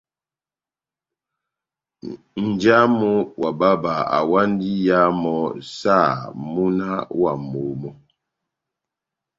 [2.43, 5.39] Nja wamu wa bába awandi iya mɔ́
[5.79, 6.19] saha
[6.51, 6.89] múna
[7.21, 7.89] wa momó.